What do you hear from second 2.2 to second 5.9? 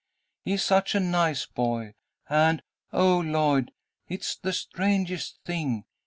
and, oh, Lloyd! it's the strangest thing!